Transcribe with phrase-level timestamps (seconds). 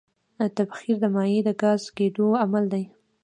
[0.57, 2.83] تبخیر د مایع د ګاز کېدو عمل دی.